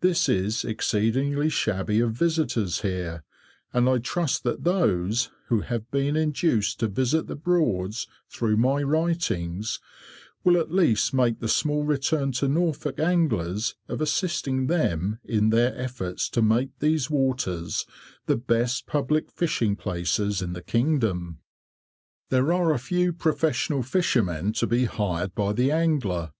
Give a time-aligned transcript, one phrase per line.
[0.00, 3.22] This is exceedingly shabby of visitors here,
[3.72, 8.82] and I trust that those who have been induced to visit the Broads through my
[8.82, 9.78] writings
[10.42, 15.78] will at least make the small return to Norfolk anglers of assisting them in their
[15.80, 17.86] efforts to make these waters
[18.26, 21.38] the best public fishing places in the kingdom.
[22.30, 26.32] There are a few professional fishermen to be hired by the angler.